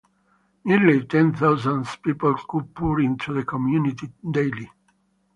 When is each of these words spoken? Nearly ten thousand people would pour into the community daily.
Nearly 0.63 1.05
ten 1.05 1.31
thousand 1.31 1.85
people 2.03 2.33
would 2.53 2.73
pour 2.73 2.99
into 3.01 3.33
the 3.35 3.43
community 3.45 4.09
daily. 4.31 4.71